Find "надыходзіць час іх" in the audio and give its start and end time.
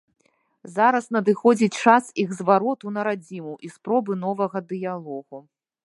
1.15-2.33